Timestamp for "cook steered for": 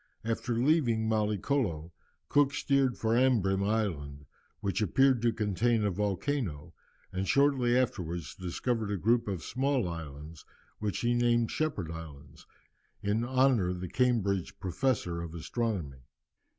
2.27-3.13